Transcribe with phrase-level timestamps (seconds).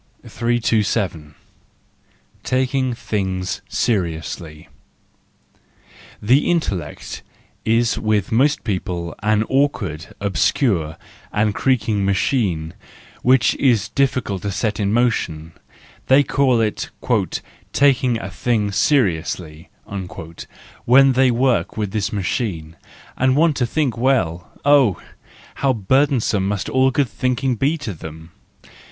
[0.25, 1.35] 327.
[2.43, 4.67] Taking Things Seriously
[6.19, 7.21] .—The intellect
[7.63, 10.97] is with most people an awkward, obscure
[11.31, 12.73] and creaking machine,
[13.21, 15.51] which is difficult to set in motion:
[16.07, 16.89] they call it"
[17.71, 19.69] taking a thing seriously"
[20.85, 22.75] when they work with this machine,
[23.15, 24.99] and want to think well—oh,
[25.61, 28.31] how burdensome must good thinking be to them